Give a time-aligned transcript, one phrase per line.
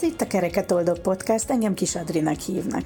[0.00, 2.84] Ez itt a Kereket Oldog Podcast, engem Kis Adrinak hívnak.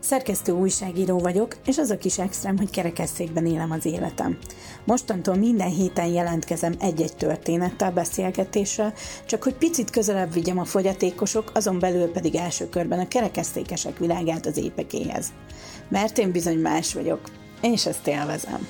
[0.00, 4.38] Szerkesztő újságíró vagyok, és az a kis extrém, hogy kerekesszékben élem az életem.
[4.84, 8.92] Mostantól minden héten jelentkezem egy-egy történettel, beszélgetéssel,
[9.26, 14.46] csak hogy picit közelebb vigyem a fogyatékosok, azon belül pedig első körben a kerekesszékesek világát
[14.46, 15.26] az épekéhez.
[15.88, 17.20] Mert én bizony más vagyok,
[17.60, 18.68] és ezt élvezem.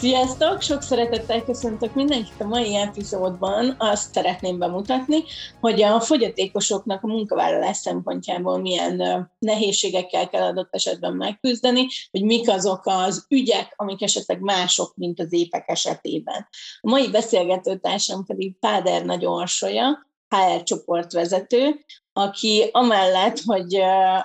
[0.00, 0.60] Sziasztok!
[0.60, 3.74] Sok szeretettel köszöntök mindenkit a mai epizódban.
[3.78, 5.24] Azt szeretném bemutatni,
[5.60, 12.82] hogy a fogyatékosoknak a munkavállalás szempontjából milyen nehézségekkel kell adott esetben megküzdeni, hogy mik azok
[12.84, 16.48] az ügyek, amik esetleg mások, mint az épek esetében.
[16.80, 23.74] A mai beszélgetőtársam pedig Páder Nagy Orsolya, HR csoportvezető, aki amellett, hogy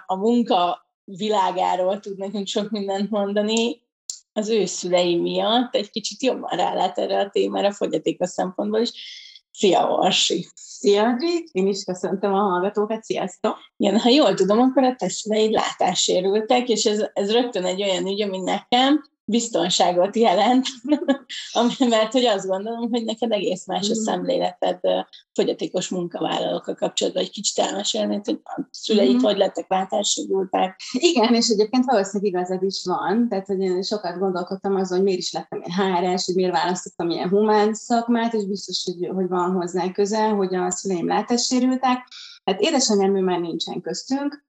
[0.06, 3.84] a munka világáról tud nekünk sok mindent mondani,
[4.38, 8.92] az ő szülei miatt egy kicsit jobban rálát erre a témára fogyatékos szempontból is.
[9.52, 10.48] Szia, Orsi!
[10.56, 11.50] Szia, Adri!
[11.52, 13.58] Én is köszöntöm a hallgatókat, sziasztok!
[13.78, 18.08] Igen, ha jól tudom, akkor a te szüleid látássérültek, és ez, ez rögtön egy olyan
[18.08, 20.66] ügy, ami nekem biztonságot jelent,
[21.90, 24.04] mert hogy azt gondolom, hogy neked egész más a mm.
[24.04, 24.80] szemléleted
[25.34, 27.24] fogyatékos munkavállalókkal kapcsolatban.
[27.24, 29.20] Egy kicsit elmesélnéd, hogy a szüleid mm.
[29.20, 30.82] hogy lettek váltássérültek.
[30.92, 35.20] Igen, és egyébként valószínűleg igazad is van, tehát hogy én sokat gondolkodtam azon, hogy miért
[35.20, 39.52] is lettem én HRS, hogy miért választottam ilyen humán szakmát, és biztos, hogy, hogy van
[39.52, 42.08] hozzá köze, hogy a szüleim látássérültek.
[42.46, 44.46] Hát édesanyám ő már nincsen köztünk,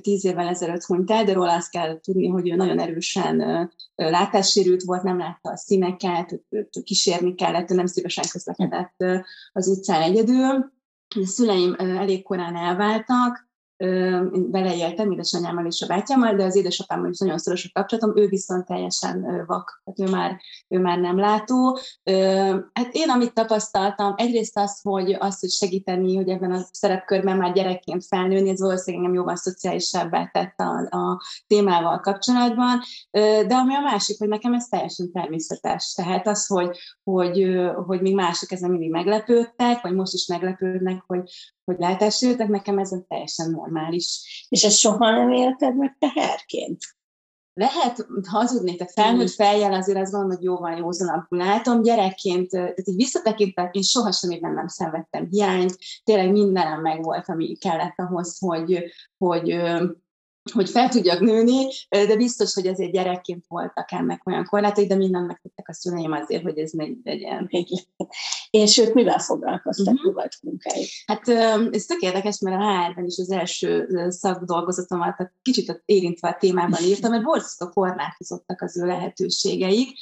[0.00, 4.82] tíz évvel ezelőtt hunyt el, de róla azt kell tudni, hogy ő nagyon erősen látássérült
[4.82, 6.40] volt, nem látta a színeket,
[6.84, 9.04] kísérni kellett, nem szívesen közlekedett
[9.52, 10.74] az utcán egyedül.
[11.08, 17.18] A szüleim elég korán elváltak, én beleéltem édesanyámmal és a bátyámmal, de az édesapámmal is
[17.18, 21.78] nagyon szoros a kapcsolatom, ő viszont teljesen vak, tehát ő már, ő már nem látó.
[22.72, 27.52] Hát én, amit tapasztaltam, egyrészt az, hogy az, hogy segíteni, hogy ebben a szerepkörben már
[27.52, 32.80] gyerekként felnőni, ez valószínűleg engem jóval szociálisabbá tett a, a témával kapcsolatban,
[33.46, 35.92] de ami a másik, hogy nekem ez teljesen természetes.
[35.92, 41.30] Tehát az, hogy, hogy, hogy még mások ezen mindig meglepődtek, vagy most is meglepődnek, hogy,
[41.66, 44.20] hogy látássérültek, nekem ez teljesen normális.
[44.48, 46.78] És ezt soha nem élted meg teherként?
[47.54, 51.82] Lehet hazudni, tehát felnőtt fejjel azért az van, hogy jóval józanabbul látom.
[51.82, 57.56] Gyerekként, tehát így visszatekintek, én sohasem még nem szenvedtem hiányt, tényleg mindenem meg volt, ami
[57.56, 58.84] kellett ahhoz, hogy,
[59.18, 59.60] hogy
[60.52, 65.26] hogy fel tudjak nőni, de biztos, hogy azért gyerekként voltak ennek olyan korlátai, de mindent
[65.26, 67.50] megtettek a szüleim azért, hogy ez ne legyen.
[68.50, 70.06] És ők mivel foglalkoztak, uh-huh.
[70.06, 70.88] mi volt munkájuk?
[71.06, 71.28] Hát
[71.74, 77.10] ez tök érdekes, mert a HR-ben is az első szakdolgozatomat kicsit érintve a témában írtam,
[77.10, 79.98] mert borzasztó korlátozottak az ő lehetőségeik.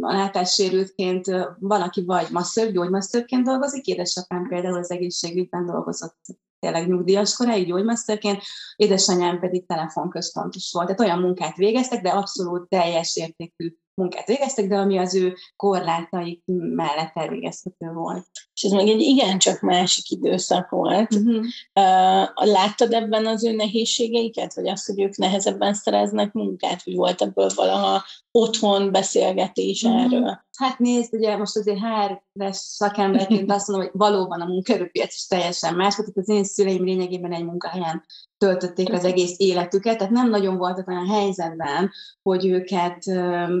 [0.00, 1.26] A látássérültként
[1.58, 6.20] van, aki vagy masször, gyógymasszörként dolgozik, édesapám például az egészségügyben dolgozott
[6.64, 8.42] tényleg nyugdíjas koráig gyógymasterként,
[8.76, 10.86] édesanyám pedig telefonközpontos volt.
[10.86, 16.42] Tehát olyan munkát végeztek, de abszolút teljes értékű munkát végeztek, de ami az ő korlátaik
[16.74, 18.26] mellett elvégezhető volt.
[18.54, 21.14] És ez meg egy igencsak másik időszak volt.
[21.14, 21.44] Uh-huh.
[21.74, 27.22] Uh, láttad ebben az ő nehézségeiket, vagy azt, hogy ők nehezebben szereznek munkát, vagy volt
[27.22, 30.02] ebből valaha otthon beszélgetés uh-huh.
[30.02, 30.42] erről?
[30.58, 35.74] Hát nézd, ugye most azért HR-es szakemberként azt mondom, hogy valóban a munkaerőpiac is teljesen
[35.74, 38.04] más, tehát az én szüleim lényegében egy munkahelyen
[38.44, 41.90] töltötték az egész életüket, tehát nem nagyon voltak olyan helyzetben,
[42.22, 43.04] hogy őket,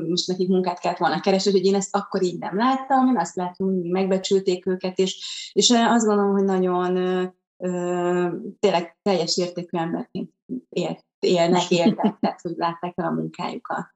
[0.08, 3.36] most nekik munkát kellett volna keresni, hogy én ezt akkor így nem láttam, én azt
[3.36, 6.94] láttam, hogy megbecsülték őket, és, és azt gondolom, hogy nagyon
[8.58, 10.30] tényleg teljes értékű emberként
[10.68, 13.86] él, élnek, éltek, tehát hogy látták el a munkájukat.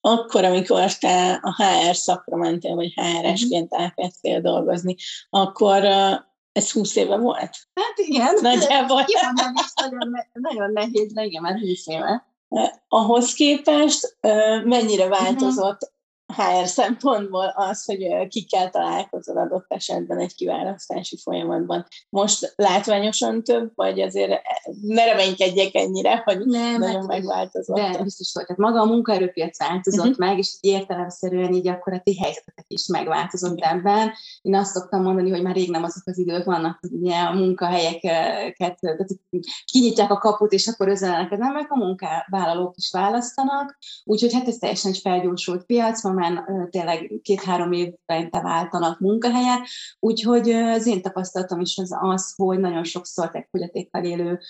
[0.00, 4.96] Akkor, amikor te a HR szakra mentél, vagy HR-esként elkezdtél dolgozni,
[5.30, 5.82] akkor
[6.54, 7.50] ez 20 éve volt?
[7.74, 8.38] Hát igen.
[8.40, 9.04] Nagyjából.
[9.06, 9.32] Igen,
[9.74, 12.26] nagyon, nagyon nehéz, igen, már 20 éve.
[12.88, 14.16] Ahhoz képest
[14.64, 15.12] mennyire mhm.
[15.12, 15.92] változott
[16.36, 21.86] HR szempontból az, hogy kikkel találkozol adott esetben egy kiválasztási folyamatban.
[22.08, 24.40] Most látványosan több, vagy azért
[24.80, 27.76] ne reménykedjek ennyire, hogy nem, nagyon hát, megváltozott.
[27.76, 28.46] De biztos volt.
[28.46, 30.26] Tehát maga a munkaerőpiac változott uh-huh.
[30.26, 33.72] meg, és értelemszerűen így akkor a ti helyzetetek is megváltozott uh-huh.
[33.72, 34.12] ebben.
[34.42, 37.34] Én azt szoktam mondani, hogy már rég nem azok az idők vannak, hogy ugye a
[37.34, 38.78] munkahelyeket
[39.64, 43.78] kinyitják a kaput, és akkor üzenenek az emberek, a munkavállalók is választanak.
[44.04, 49.60] Úgyhogy hát ez teljesen egy felgyorsult piac, van folyamán tényleg két-három évben te váltanak munkahelyet,
[50.00, 54.40] úgyhogy az én tapasztalatom is az az, hogy nagyon sokszor egy fogyatékkal élő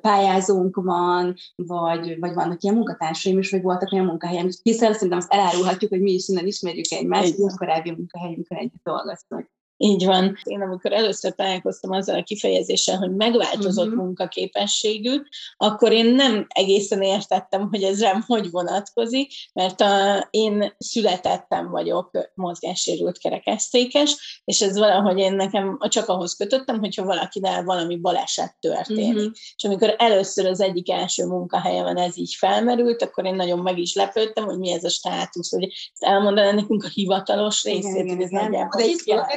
[0.00, 5.32] pályázónk van, vagy, vagy vannak ilyen munkatársaim is, vagy voltak olyan munkahelyem, hiszen szerintem azt
[5.32, 9.57] elárulhatjuk, hogy mi is innen ismerjük egymást, hogy korábbi munkahelyünkön együtt dolgoztunk.
[9.80, 10.38] Így van.
[10.42, 14.02] Én amikor először találkoztam azzal a kifejezéssel, hogy megváltozott uh-huh.
[14.02, 15.22] munkaképességű,
[15.56, 22.10] akkor én nem egészen értettem, hogy ez rám hogy vonatkozik, mert a, én születettem vagyok
[22.34, 29.14] mozgássérült kerekesztékes, és ez valahogy én nekem csak ahhoz kötöttem, hogyha valakinek valami baleset történik.
[29.14, 29.32] Uh-huh.
[29.56, 33.94] És amikor először az egyik első munkahelyemen ez így felmerült, akkor én nagyon meg is
[33.94, 38.24] lepődtem, hogy mi ez a státusz, hogy ezt elmondaná nekünk a hivatalos részét, igen, hogy
[38.24, 38.44] ez igen.
[38.44, 38.82] nagyjából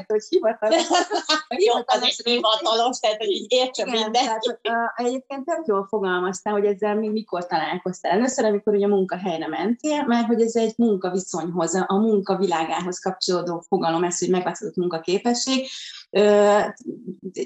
[0.08, 0.88] hogy hivatalos.
[1.48, 4.12] hivatalos, hivatalos, tehát hogy így értse minden.
[4.12, 8.12] Tehát, uh, egyébként tök jól fogalmaztál, hogy ezzel mi mikor találkoztál.
[8.12, 14.04] Először, amikor ugye a munkahelyre mentél, mert hogy ez egy munkaviszonyhoz, a munkavilágához kapcsolódó fogalom,
[14.04, 15.68] ez, hogy megváltozott munkaképesség.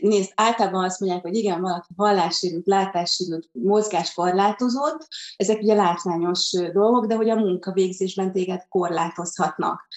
[0.01, 7.15] Nézd, általában azt mondják, hogy igen, valaki hallássérült, látássérült, mozgáskorlátozott, ezek ugye látványos dolgok, de
[7.15, 9.87] hogy a munkavégzésben téged korlátozhatnak.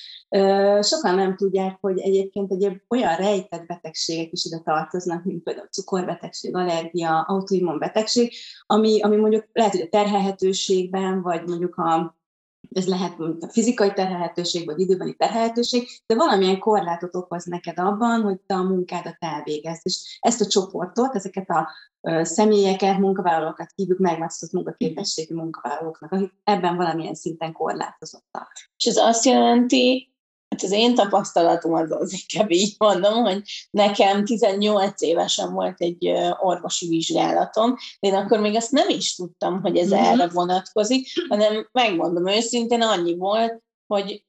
[0.81, 6.55] Sokan nem tudják, hogy egyébként egy olyan rejtett betegségek is ide tartoznak, mint például cukorbetegség,
[6.55, 8.33] allergia, autoimmun betegség,
[8.67, 12.17] ami, ami mondjuk lehet, hogy a terhelhetőségben, vagy mondjuk a
[12.71, 18.21] ez lehet mint a fizikai terhelhetőség, vagy időbeni terhelhetőség, de valamilyen korlátot okoz neked abban,
[18.21, 19.81] hogy te a munkádat elvégezd.
[19.83, 21.69] És ezt a csoportot, ezeket a
[22.23, 28.53] személyeket, munkavállalókat hívjuk megváltozott munkaképességű munkavállalóknak, akik ebben valamilyen szinten korlátozottak.
[28.77, 30.13] És ez azt jelenti,
[30.61, 36.13] hát az én tapasztalatom az az, inkább így mondom, hogy nekem 18 évesen volt egy
[36.41, 40.05] orvosi vizsgálatom, de én akkor még azt nem is tudtam, hogy ez mm-hmm.
[40.05, 44.27] erre vonatkozik, hanem megmondom őszintén, annyi volt, hogy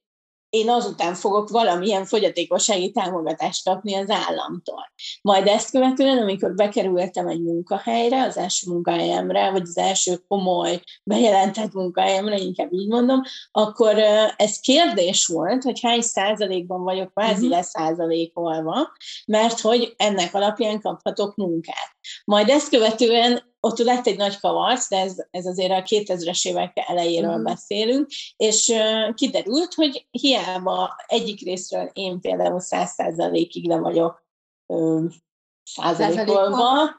[0.50, 4.92] én azután fogok valamilyen fogyatékossági támogatást kapni az államtól.
[5.22, 11.72] Majd ezt követően, amikor bekerültem egy munkahelyre, az első munkahelyemre, vagy az első komoly bejelentett
[11.72, 13.98] munkahelyemre, inkább így mondom, akkor
[14.36, 17.50] ez kérdés volt, hogy hány százalékban vagyok kvázi uh-huh.
[17.50, 18.92] leszázalékolva,
[19.26, 21.98] mert hogy ennek alapján kaphatok munkát.
[22.24, 26.72] Majd ezt követően ott lett egy nagy kavarc, de ez, ez azért a 2000-es évek
[26.74, 27.42] elejéről mm.
[27.42, 28.72] beszélünk, és
[29.14, 34.26] kiderült, hogy hiába egyik részről én például száz százalékig le vagyok
[35.74, 36.98] százalékolva,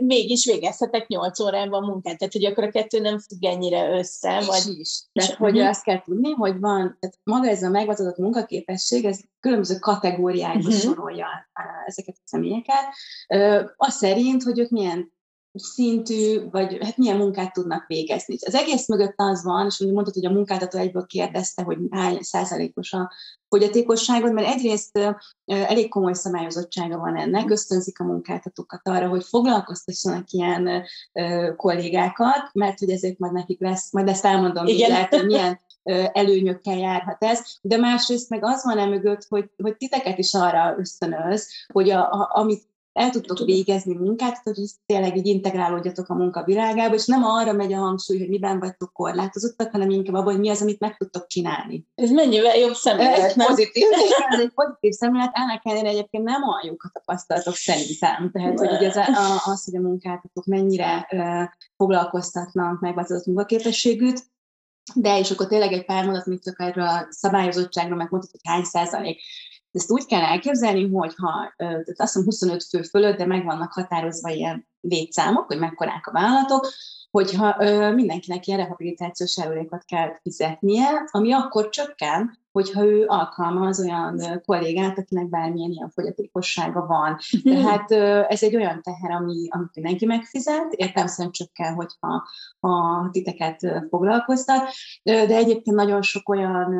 [0.00, 2.18] mégis végezhetek 8 órában munkát.
[2.18, 4.38] Tehát, hogy akkor a kettő nem függ ennyire össze.
[4.40, 4.78] És vagy...
[4.78, 5.02] is.
[5.12, 5.68] Tehát, hogy uh-huh.
[5.68, 10.74] azt kell tudni, hogy van, tehát maga ez a megváltozott munkaképesség, ez különböző kategóriákba uh-huh.
[10.74, 11.26] sorolja
[11.86, 12.84] ezeket a személyeket.
[13.76, 15.12] Az szerint, hogy ők milyen
[15.54, 18.36] szintű, vagy hát milyen munkát tudnak végezni.
[18.46, 22.92] Az egész mögött az van, és mondtad, hogy a munkáltató egyből kérdezte, hogy hány százalékos
[22.92, 23.12] a
[23.48, 24.98] fogyatékosságot, mert egyrészt
[25.44, 30.84] elég komoly szabályozottsága van ennek, ösztönzik a munkáltatókat arra, hogy foglalkoztassanak ilyen
[31.56, 34.90] kollégákat, mert hogy ezért majd nekik lesz, majd ezt elmondom, Igen.
[34.90, 35.60] Lehet, hogy milyen
[36.12, 41.48] előnyökkel járhat ez, de másrészt meg az van emögött, hogy, hogy titeket is arra ösztönöz,
[41.72, 44.54] hogy a, a, amit el tudtok végezni munkát, hogy
[44.86, 48.92] tényleg így integrálódjatok a munka világába, és nem arra megy a hangsúly, hogy miben vagytok
[48.92, 51.86] korlátozottak, hanem inkább abban, hogy mi az, amit meg tudtok csinálni.
[51.94, 53.46] Ez mennyivel jobb szemlélet, ez nem?
[53.46, 53.84] Pozitív,
[54.28, 58.30] ez egy pozitív szemlélet, ennek ellenére egyébként nem olyan jók a tapasztalatok szerintem.
[58.32, 61.42] Tehát, hogy ugye az, a, az, hogy a munkáltatók mennyire uh,
[61.76, 64.30] foglalkoztatnak megváltozott munkaképességűt,
[64.94, 68.40] de és akkor tényleg egy pár mondat, mint csak erről a szabályozottságról, meg mondtad, hogy
[68.52, 69.20] hány százalék
[69.72, 73.72] ezt úgy kell elképzelni, hogy ha tehát azt hiszem 25 fő fölött, de meg vannak
[73.72, 76.68] határozva ilyen létszámok, hogy mekkorák a vállalatok,
[77.10, 84.40] hogyha ö, mindenkinek ilyen rehabilitációs járulékot kell fizetnie, ami akkor csökken, hogyha ő alkalmaz olyan
[84.46, 87.18] kollégát, akinek bármilyen ilyen fogyatékossága van.
[87.42, 87.54] Mhm.
[87.54, 87.90] Tehát
[88.30, 92.28] ez egy olyan teher, ami, amit mindenki megfizet, értem szerint csökken, hogyha
[92.60, 94.68] a titeket foglalkoztat,
[95.02, 96.74] de egyébként nagyon sok olyan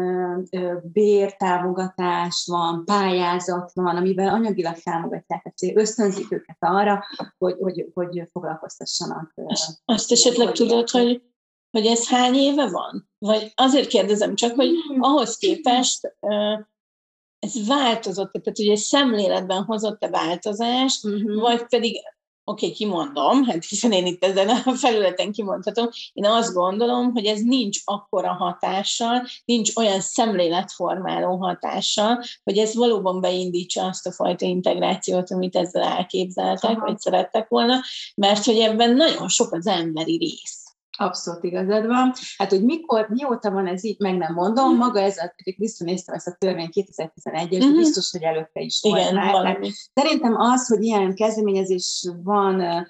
[0.82, 7.04] bértámogatás van, pályázat van, amivel anyagilag támogatják, tehát ösztönzik őket arra,
[7.38, 9.34] hogy, hogy, hogy foglalkoztassanak.
[9.84, 11.31] Azt esetleg tudod, hogy
[11.72, 13.10] hogy ez hány éve van?
[13.18, 15.02] Vagy azért kérdezem csak, hogy hmm.
[15.02, 16.16] ahhoz képest
[17.38, 21.40] ez változott, tehát hogy egy szemléletben hozott-e változást, uh-huh.
[21.40, 22.00] vagy pedig
[22.44, 27.24] oké, okay, kimondom, hát hiszen én itt ezen a felületen kimondhatom, én azt gondolom, hogy
[27.24, 34.46] ez nincs akkora hatással, nincs olyan szemléletformáló hatással, hogy ez valóban beindítsa azt a fajta
[34.46, 36.86] integrációt, amit ezzel elképzeltek, Aha.
[36.86, 37.80] vagy szerettek volna,
[38.14, 40.61] mert hogy ebben nagyon sok az emberi rész.
[40.98, 42.12] Abszolút igazad van.
[42.36, 44.78] Hát, hogy mikor, mióta van ez így, meg nem mondom, mhm.
[44.78, 47.76] maga ez a, visszanéztem ezt a törvény 2011-es, uh-huh.
[47.76, 49.58] biztos, hogy előtte is Igen, volt már.
[49.94, 52.86] Szerintem az, hogy ilyen kezdeményezés van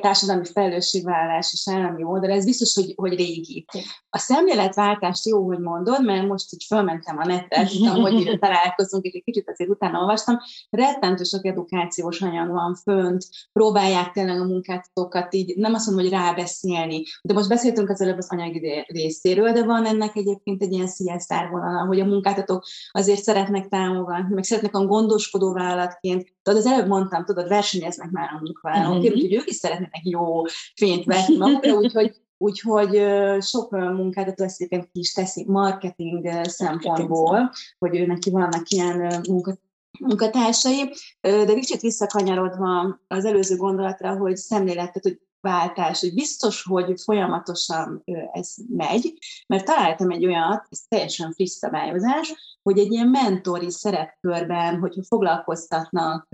[0.00, 3.66] társadalmi felelősségvállalás és állami oldal, ez biztos, hogy, hogy régi.
[4.10, 9.04] A szemléletváltást jó, hogy mondod, mert most így fölmentem a netre, tudom, hogy ide találkozunk,
[9.04, 10.38] és egy kicsit azért utána olvastam,
[10.70, 16.14] rettentő sok edukációs anyag van fönt, próbálják tényleg a munkáltatókat így, nem azt mondom, hogy
[16.14, 20.86] rábeszélni, de most beszéltünk az előbb az anyagi részéről, de van ennek egyébként egy ilyen
[20.86, 26.66] CSR vonala, hogy a munkáltatók azért szeretnek támogatni, meg szeretnek a gondoskodó vállalatként, tudod, az
[26.66, 29.12] előbb mondtam, tudod, versenyeznek már a munkavállalók, mm-hmm.
[29.12, 30.44] úgyhogy ők is szeretnének jó
[30.74, 33.02] fényt vetni magukra, úgyhogy Úgyhogy
[33.40, 39.58] sok munkáltató ezt ki is teszik marketing szempontból, hogy ő neki vannak ilyen munka,
[40.00, 48.02] munkatársai, de kicsit visszakanyarodva az előző gondolatra, hogy szemléletet, hogy váltás, hogy biztos, hogy folyamatosan
[48.32, 54.78] ez megy, mert találtam egy olyat, ez teljesen friss szabályozás, hogy egy ilyen mentori szerepkörben,
[54.78, 56.28] hogyha foglalkoztatnak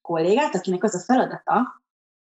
[0.00, 1.84] kollégát, akinek az a feladata,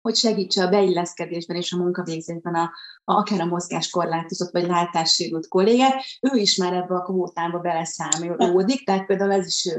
[0.01, 2.71] hogy segítse a beilleszkedésben és a munkavégzésben a,
[3.03, 9.05] a, akár a mozgáskorlátozott vagy látássérült kollégát, ő is már ebbe a kvótába beleszámolódik, tehát
[9.05, 9.69] például ez is,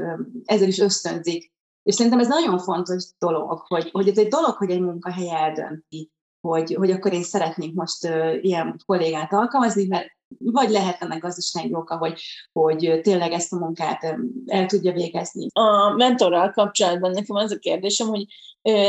[0.45, 1.53] ezzel is ösztönzik.
[1.83, 6.11] És szerintem ez nagyon fontos dolog, hogy, hogy ez egy dolog, hogy egy munkahely eldönti,
[6.47, 8.03] hogy, hogy akkor én szeretnék most
[8.41, 12.21] ilyen kollégát alkalmazni, mert vagy lehet ennek gazdasági oka, hogy,
[12.53, 15.47] hogy tényleg ezt a munkát el tudja végezni.
[15.53, 18.25] A mentorral kapcsolatban nekem az a kérdésem, hogy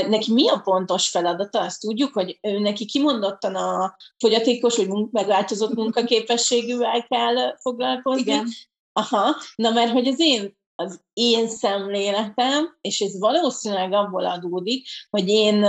[0.08, 1.60] neki mi a pontos feladata?
[1.60, 8.20] Azt tudjuk, hogy neki kimondottan a fogyatékos vagy megváltozott munkaképességűvel kell foglalkozni.
[8.20, 8.46] Igen.
[8.92, 15.28] Aha, na mert hogy az én az én szemléletem, és ez valószínűleg abból adódik, hogy
[15.28, 15.66] én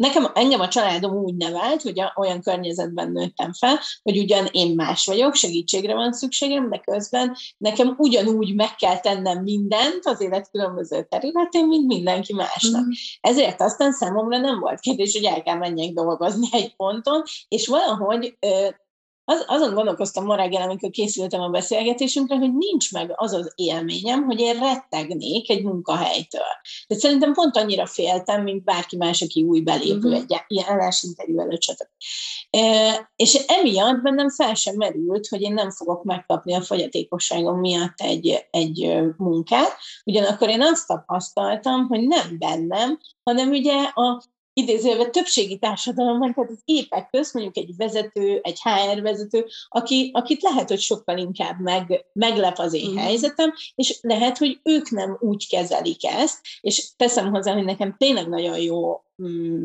[0.00, 5.06] Nekem, engem a családom úgy nevelt, hogy olyan környezetben nőttem fel, hogy ugyan én más
[5.06, 11.06] vagyok, segítségre van szükségem, de közben nekem ugyanúgy meg kell tennem mindent az élet különböző
[11.08, 12.84] területén, mint mindenki másnak.
[12.84, 12.90] Mm.
[13.20, 18.36] Ezért aztán számomra nem volt kérdés, hogy el kell menjek dolgozni egy ponton, és valahogy
[19.30, 24.24] az, azon gondolkoztam ma reggel, amikor készültem a beszélgetésünkre, hogy nincs meg az az élményem,
[24.24, 26.42] hogy én rettegnék egy munkahelytől.
[26.88, 30.24] De szerintem pont annyira féltem, mint bárki más, aki új belépő uh-huh.
[30.48, 31.86] egy állásinterjú előtt, stb.
[32.50, 38.00] E, és emiatt bennem fel sem merült, hogy én nem fogok megkapni a fogyatékosságom miatt
[38.00, 39.76] egy, egy munkát.
[40.04, 44.22] Ugyanakkor én azt tapasztaltam, hogy nem bennem, hanem ugye a
[44.52, 50.42] idézőjelben többségi társadalomban, tehát az épek közt mondjuk egy vezető, egy HR vezető, aki, akit
[50.42, 52.96] lehet, hogy sokkal inkább meg, meglep az én mm.
[52.96, 58.28] helyzetem, és lehet, hogy ők nem úgy kezelik ezt, és teszem hozzá, hogy nekem tényleg
[58.28, 59.64] nagyon jó mm,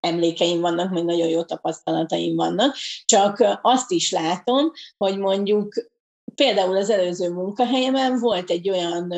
[0.00, 5.74] emlékeim vannak, meg nagyon jó tapasztalataim vannak, csak azt is látom, hogy mondjuk
[6.34, 9.14] például az előző munkahelyemen volt egy olyan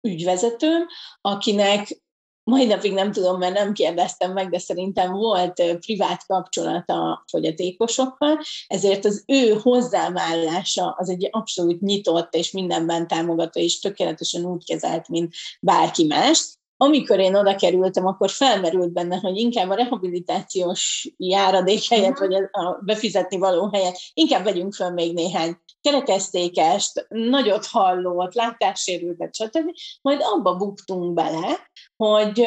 [0.00, 0.86] ügyvezetőm,
[1.20, 2.04] akinek
[2.50, 8.38] mai napig nem tudom, mert nem kérdeztem meg, de szerintem volt privát kapcsolata a fogyatékosokkal,
[8.66, 15.08] ezért az ő hozzámállása az egy abszolút nyitott és mindenben támogató és tökéletesen úgy kezelt,
[15.08, 16.54] mint bárki más.
[16.76, 22.78] Amikor én oda kerültem, akkor felmerült benne, hogy inkább a rehabilitációs járadék helyett, vagy a
[22.84, 25.56] befizetni való helyett, inkább vegyünk föl még néhány
[25.90, 29.70] kerekesztékest, nagyot hallót, látássérültet, stb.
[30.02, 32.46] Majd abba buktunk bele, hogy,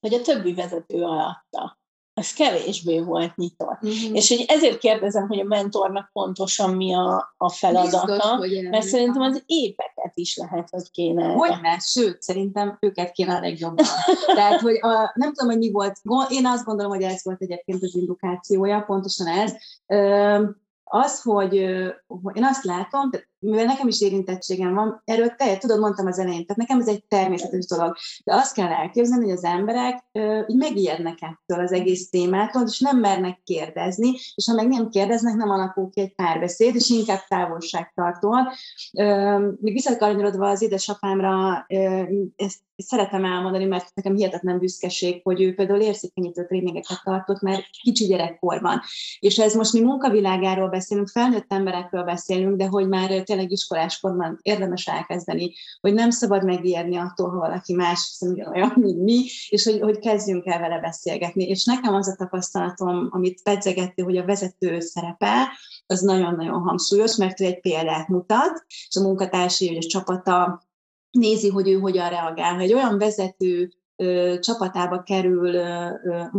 [0.00, 1.78] hogy a többi vezető alatta
[2.18, 3.86] az kevésbé volt nyitott.
[3.86, 4.14] Mm-hmm.
[4.14, 9.22] És hogy ezért kérdezem, hogy a mentornak pontosan mi a, a feladata, Biztos, mert szerintem
[9.22, 11.32] az épeket is lehet, hogy kéne.
[11.32, 13.84] Hogyne, sőt, szerintem őket kéne a legjobban.
[14.34, 17.82] Tehát, hogy a, nem tudom, hogy mi volt, én azt gondolom, hogy ez volt egyébként
[17.82, 19.54] az indukációja, pontosan ez.
[20.88, 21.66] Az, hogy,
[22.06, 26.18] hogy én azt látom, tehát mivel nekem is érintettségem van, erről te, tudod, mondtam az
[26.18, 30.40] elején, tehát nekem ez egy természetes dolog, de azt kell elképzelni, hogy az emberek ö,
[30.46, 35.34] így megijednek ettől az egész témától, és nem mernek kérdezni, és ha meg nem kérdeznek,
[35.34, 38.48] nem alakul ki egy párbeszéd, és inkább távolságtartóan.
[39.60, 42.02] Még visszakanyarodva az édesapámra, ö,
[42.36, 48.04] ezt szeretem elmondani, mert nekem hihetetlen büszkeség, hogy ő például érzékenyítő tréningeket tartott, mert kicsi
[48.04, 48.80] gyerekkorban.
[49.18, 54.86] És ez most mi munkavilágáról beszélünk, felnőtt emberekről beszélünk, de hogy már tényleg iskoláskorban érdemes
[54.86, 59.80] elkezdeni, hogy nem szabad megijedni attól, ha valaki más hiszen olyan, mint mi, és hogy,
[59.80, 61.44] hogy kezdjünk el vele beszélgetni.
[61.44, 65.48] És nekem az a tapasztalatom, amit pedzegettél, hogy a vezető szerepe,
[65.86, 70.62] az nagyon-nagyon hangsúlyos, mert ő egy példát mutat, és a munkatársi, hogy a csapata
[71.10, 72.54] nézi, hogy ő hogyan reagál.
[72.54, 73.72] Ha egy olyan vezető
[74.40, 75.50] csapatába kerül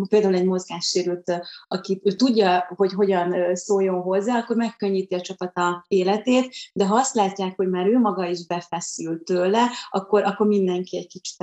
[0.10, 6.86] például egy mozgássérült, aki tudja, hogy hogyan szóljon hozzá, akkor megkönnyíti a csapata életét, de
[6.86, 11.38] ha azt látják, hogy már ő maga is befeszül tőle, akkor, akkor mindenki egy kicsit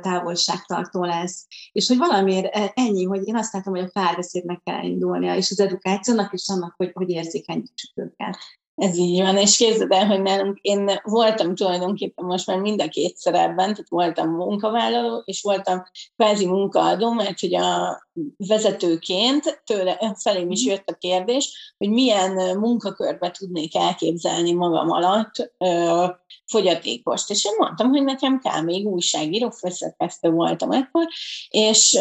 [0.00, 1.46] távolságtartó lesz.
[1.72, 5.50] És hogy valamiért e, ennyi, hogy én azt látom, hogy a párbeszédnek kell indulnia, és
[5.50, 8.36] az edukációnak is annak, hogy, hogy érzékenyítsük őket.
[8.76, 12.88] Ez így van, és képzeld el, hogy nálunk én voltam tulajdonképpen most már mind a
[12.88, 15.82] két szerepben, tehát voltam munkavállaló, és voltam
[16.16, 18.00] kvázi munkaadó, mert hogy a
[18.36, 26.06] vezetőként tőle felém is jött a kérdés, hogy milyen munkakörbe tudnék elképzelni magam alatt ö,
[26.46, 27.30] fogyatékost.
[27.30, 31.06] És én mondtam, hogy nekem kell még újságíró, főszerkesztő voltam ekkor,
[31.48, 31.98] és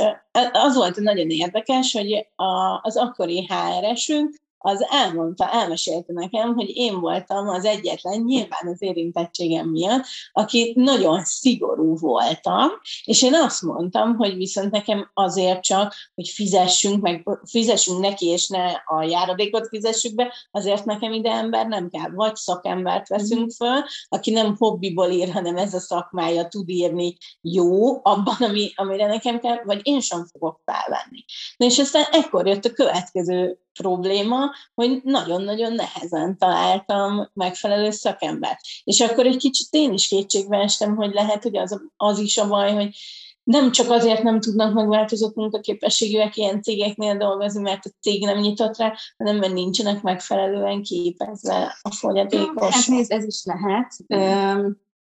[0.52, 7.00] az volt nagyon érdekes, hogy a, az akkori HR-esünk az elmondta, elmesélte nekem, hogy én
[7.00, 12.70] voltam az egyetlen, nyilván az érintettségem miatt, aki nagyon szigorú voltam,
[13.04, 18.48] és én azt mondtam, hogy viszont nekem azért csak, hogy fizessünk, meg fizessünk neki, és
[18.48, 22.10] ne a járadékot fizessük be, azért nekem ide ember nem kell.
[22.10, 28.06] Vagy szakembert veszünk föl, aki nem hobbiból ír, hanem ez a szakmája tud írni jó
[28.06, 31.26] abban, ami, amire nekem kell, vagy én sem fogok felvenni.
[31.58, 38.60] Na és aztán ekkor jött a következő probléma, hogy nagyon-nagyon nehezen találtam megfelelő szakembert.
[38.84, 42.48] És akkor egy kicsit én is kétségbe estem, hogy lehet, hogy az, az is a
[42.48, 42.96] baj, hogy
[43.44, 48.78] nem csak azért nem tudnak megváltozott munkaképességűek ilyen cégeknél dolgozni, mert a cég nem nyitott
[48.78, 52.74] rá, hanem mert nincsenek megfelelően képezve a fogyatékos.
[52.74, 53.94] Hát nézd, ez is lehet.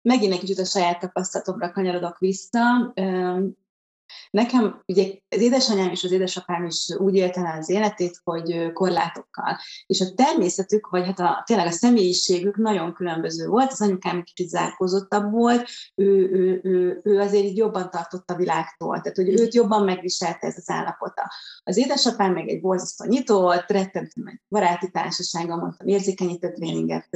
[0.03, 2.93] Megint egy kicsit a saját tapasztalatomra kanyarodok vissza.
[4.31, 9.59] Nekem ugye az édesanyám és az édesapám is úgy élte el az életét, hogy korlátokkal.
[9.87, 13.73] És a természetük, vagy hát a, tényleg a személyiségük nagyon különböző volt.
[13.73, 19.01] Az anyukám kicsit zárkózottabb volt, ő, ő, ő, ő azért így jobban tartott a világtól,
[19.01, 21.31] tehát hogy őt jobban megviselte ez az állapota.
[21.63, 27.09] Az édesapám meg egy borzasztó nyitó volt, rettentő egy baráti társasága, mondtam, érzékenyítő tréninget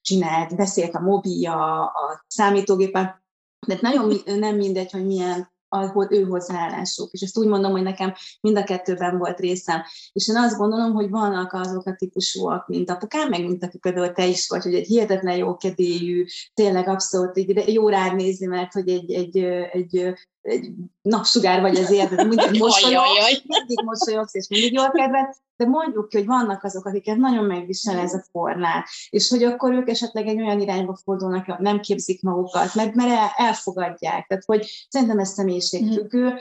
[0.00, 3.26] csinált, beszélt a mobilja, a számítógépen,
[3.66, 7.12] de nagyon nem mindegy, hogy milyen az ő hozzáállásuk.
[7.12, 9.82] És ezt úgy mondom, hogy nekem mind a kettőben volt részem.
[10.12, 14.12] És én azt gondolom, hogy vannak azok a típusúak, mint apukám, meg mint aki például
[14.12, 18.72] te is vagy, hogy egy hihetetlen jó kedélyű, tényleg abszolút így jó rád nézni, mert
[18.72, 19.36] hogy egy, egy,
[19.72, 20.14] egy,
[20.48, 20.70] egy
[21.02, 26.16] napsugár vagy azért, de mindig mosolyogsz, mindig mosolyogsz, és mindig jól kedved, de mondjuk ki,
[26.16, 30.40] hogy vannak azok, akiket nagyon megvisel ez a formát, és hogy akkor ők esetleg egy
[30.40, 34.26] olyan irányba fordulnak, nem képzik magukat, mert, mert elfogadják.
[34.26, 36.34] Tehát, hogy szerintem ez személyiségfüggő.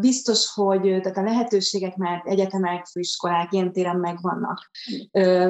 [0.00, 4.70] Biztos, hogy tehát a lehetőségek már egyetemek, főiskolák ilyen téren megvannak.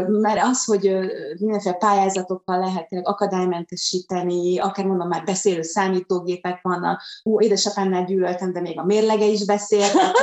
[0.08, 0.96] Mert az, hogy
[1.38, 7.02] mindenféle pályázatokkal lehet akadálymentesíteni, akár mondom, már beszélő számítógépek vannak.
[7.24, 7.40] Ó,
[7.74, 10.16] édesapámnál gyűlöltem, de még a mérlege is beszél, tehát,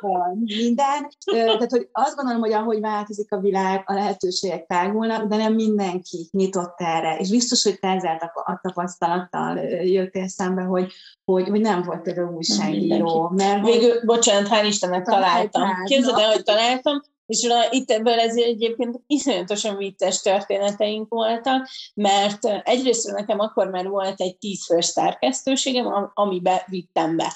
[0.00, 1.10] hogy minden.
[1.24, 6.28] Tehát, hogy azt gondolom, hogy ahogy változik a világ, a lehetőségek tágulnak, de nem mindenki
[6.30, 7.16] nyitott erre.
[7.18, 10.92] És biztos, hogy te ezzel a tapasztalattal jöttél szembe, hogy,
[11.24, 13.32] hogy, hogy nem volt például újságíró.
[13.36, 15.68] Mert Végül, bocsánat, hál' Istennek találtam.
[15.84, 23.12] Képzeld el, hogy találtam, és itt ebből ez egyébként iszonyatosan vicces történeteink voltak, mert egyrészt
[23.12, 27.32] nekem akkor már volt egy tízfős szerkesztőségem, amibe vittem be.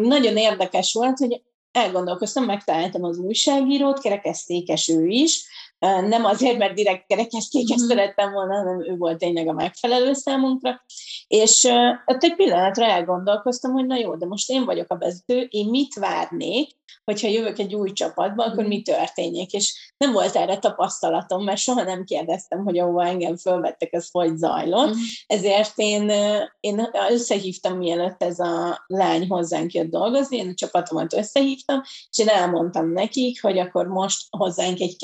[0.00, 5.46] Nagyon érdekes volt, hogy elgondolkoztam, megtaláltam az újságírót, kerekesztékes ő is,
[5.78, 7.88] nem azért, mert direkt kerekesztékes mm-hmm.
[7.88, 10.84] szerettem volna, hanem ő volt tényleg a megfelelő számunkra,
[11.26, 11.64] és
[12.04, 15.94] ott egy pillanatra elgondolkoztam, hogy na jó, de most én vagyok a vezető, én mit
[15.94, 19.52] várnék, hogyha jövök egy új csapatba, akkor mi történik?
[19.52, 24.36] És nem volt erre tapasztalatom, mert soha nem kérdeztem, hogy ahova engem fölvettek, ez hogy
[24.36, 24.94] zajlott.
[24.94, 25.00] Mm.
[25.26, 26.12] Ezért én,
[26.60, 32.28] én összehívtam, mielőtt ez a lány hozzánk jött dolgozni, én a csapatomat összehívtam, és én
[32.28, 34.96] elmondtam nekik, hogy akkor most hozzánk egy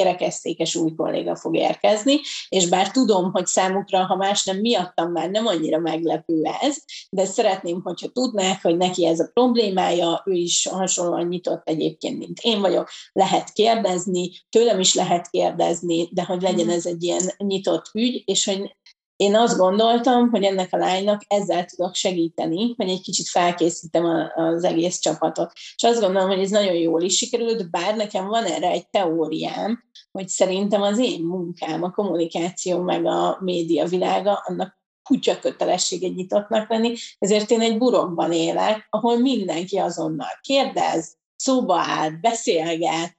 [0.64, 5.30] kerekesztékes új kolléga fog érkezni, és bár tudom, hogy számukra, ha más nem miattam már
[5.30, 6.76] nem annyira meglepő ez,
[7.10, 12.38] de szeretném, hogyha tudnák, hogy neki ez a problémája, ő is hasonlóan nyitott egyébként, mint
[12.42, 16.74] én vagyok, lehet kérdezni, tőlem is lehet kérdezni, de hogy legyen mhm.
[16.74, 18.76] ez egy ilyen nyitott ügy, és hogy
[19.16, 24.64] én azt gondoltam, hogy ennek a lánynak ezzel tudok segíteni, hogy egy kicsit felkészítem az
[24.64, 25.52] egész csapatot.
[25.54, 29.84] És azt gondolom, hogy ez nagyon jól is sikerült, bár nekem van erre egy teóriám,
[30.12, 36.70] hogy szerintem az én munkám, a kommunikáció meg a média világa, annak kutya kötelessége nyitottnak
[36.70, 43.18] lenni, ezért én egy burokban élek, ahol mindenki azonnal kérdez, szóba áll, beszélget,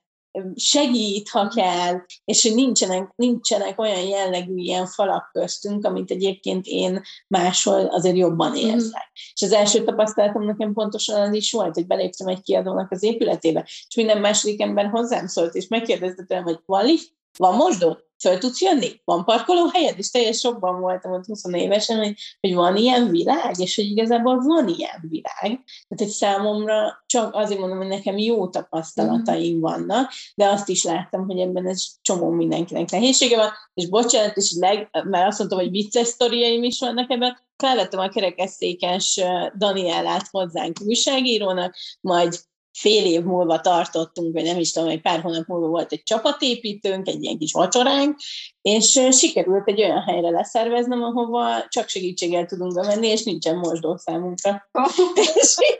[0.56, 7.02] segít, ha kell, és hogy nincsenek, nincsenek olyan jellegű ilyen falak köztünk, amit egyébként én
[7.28, 8.58] máshol azért jobban mhm.
[8.58, 9.10] érzek.
[9.10, 9.24] Mm.
[9.34, 13.64] És az első tapasztalatom nekem pontosan az is volt, hogy beléptem egy kiadónak az épületébe,
[13.66, 18.38] és minden második ember hozzám szólt, és megkérdezte tőlem, hogy van lift, van mosdó, föl
[18.38, 19.02] tudsz jönni?
[19.04, 19.98] Van parkolóhelyed?
[19.98, 24.38] És teljes sokban voltam ott 20 évesen, hogy, hogy van ilyen világ, és hogy igazából
[24.42, 25.64] van ilyen világ.
[25.88, 29.60] Tehát egy számomra csak azért mondom, hogy nekem jó tapasztalataim mm.
[29.60, 34.56] vannak, de azt is láttam, hogy ebben ez csomó mindenkinek nehézsége van, és bocsánat, és
[34.60, 39.22] leg, mert azt mondtam, hogy vicces sztoriaim is vannak ebben, felvettem a kerekesszékes
[39.58, 42.40] Danielát hozzánk újságírónak, majd
[42.76, 47.08] fél év múlva tartottunk, vagy nem is tudom, egy pár hónap múlva volt egy csapatépítőnk,
[47.08, 48.18] egy ilyen kis vacsoránk,
[48.62, 54.70] és sikerült egy olyan helyre leszerveznem, ahova csak segítséggel tudunk bemenni, és nincsen mosdó számunkra.
[55.42, 55.80] és, így,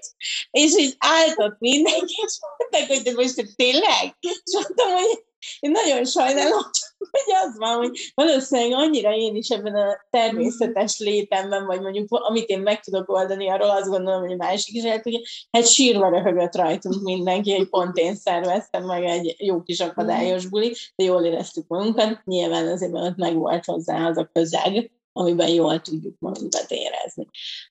[0.52, 4.18] és így álltott mindenki, és mondták, hogy de most tényleg?
[4.20, 5.24] És mondtam, hogy
[5.60, 6.62] én nagyon sajnálom,
[7.12, 12.50] hogy az van, hogy valószínűleg annyira én is ebben a természetes létemben, vagy mondjuk amit
[12.50, 15.20] én meg tudok oldani, arról azt gondolom, hogy a másik is el tudja.
[15.52, 20.76] Hát sírva röhögött rajtunk mindenki, hogy pont én szerveztem meg egy jó kis akadályos buli,
[20.96, 22.24] de jól éreztük magunkat.
[22.24, 27.28] Nyilván azért ott meg volt hozzá az a közeg, amiben jól tudjuk magunkat érezni.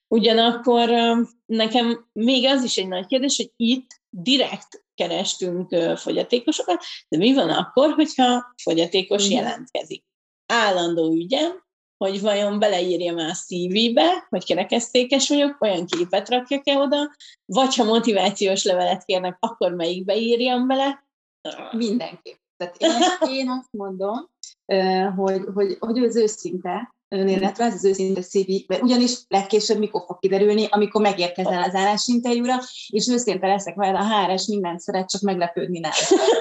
[0.07, 0.89] Ugyanakkor
[1.45, 7.49] nekem még az is egy nagy kérdés, hogy itt direkt kerestünk fogyatékosokat, de mi van
[7.49, 10.03] akkor, hogyha fogyatékos jelentkezik?
[10.45, 11.63] Állandó ügyem,
[11.97, 17.11] hogy vajon beleírjam a CV-be, hogy kerekesztékes vagyok, olyan képet rakjak-e oda,
[17.45, 21.07] vagy ha motivációs levelet kérnek, akkor melyikbe írjam bele?
[21.71, 22.37] Mindenképp.
[22.57, 22.91] Tehát én,
[23.35, 24.29] én azt mondom,
[25.15, 26.94] hogy, hogy, hogy az őszinte,
[27.57, 32.55] ez az őszinte CV, ugyanis legkésőbb mikor fog kiderülni, amikor megérkezel az állásinterjúra,
[32.87, 35.91] és őszinte leszek veled, a HRS mindent szeret, csak meglepődni nem.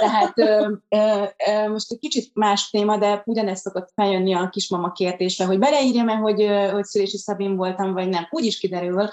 [0.01, 4.93] Tehát ö, ö, ö, most egy kicsit más téma, de ugyanezt szokott feljönni a kismama
[4.93, 8.27] kérdésre, hogy beleírjam-e, hogy, hogy szülési szabin voltam, vagy nem.
[8.31, 9.09] Úgy is kiderül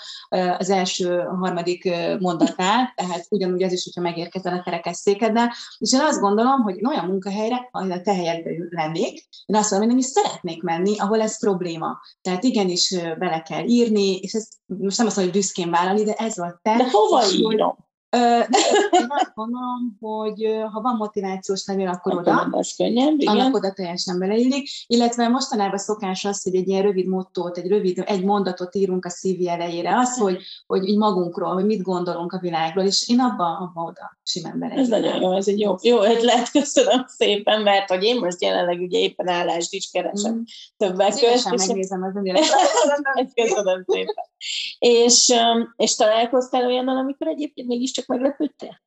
[0.58, 6.02] az első, a harmadik mondatnál, tehát ugyanúgy ez is, hogyha megérkezel a kerekesszékeddel, és én
[6.02, 9.98] azt gondolom, hogy olyan munkahelyre, ahol a te helyedben lennék, én azt mondom, hogy nem
[9.98, 12.00] is szeretnék menni, ahol ez probléma.
[12.22, 16.14] Tehát igenis bele kell írni, és ez most nem azt mondom, hogy büszkén vállalni, de
[16.14, 16.76] ez volt te.
[16.78, 17.90] De hova írom?
[18.12, 22.48] Én azt gondolom, hogy ha van motivációs levél, akkor oda.
[22.52, 23.38] Az könnyebb, igen.
[23.38, 24.70] Annak oda teljesen beleillik.
[24.88, 29.10] Illetve mostanában szokás az, hogy egy ilyen rövid mottót, egy rövid, egy mondatot írunk a
[29.10, 29.98] CV elejére.
[29.98, 34.18] Az, hogy, hogy így magunkról, hogy mit gondolunk a világról, és én abba, abba oda
[34.24, 34.74] simán bele.
[34.74, 38.80] Ez nagyon jó, ez egy jó, jó ötlet, köszönöm szépen, mert hogy én most jelenleg
[38.80, 40.42] ugye éppen állást is keresem mm.
[40.78, 41.68] többek között.
[41.68, 42.14] megnézem az
[43.42, 44.31] Köszönöm szépen.
[44.80, 45.34] És,
[45.76, 48.82] és találkoztál olyannal, amikor egyébként mégiscsak csak meglepődtél?